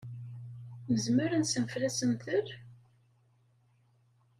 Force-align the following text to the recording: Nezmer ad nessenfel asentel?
Nezmer 0.91 1.31
ad 1.31 1.39
nessenfel 1.41 1.87
asentel? 1.87 2.47